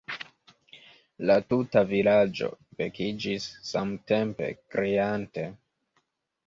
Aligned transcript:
La 1.31 1.35
tuta 1.51 1.83
vilaĝo 1.91 2.49
vekiĝis 2.81 3.47
samtempe, 3.75 4.53
kriante. 4.77 5.47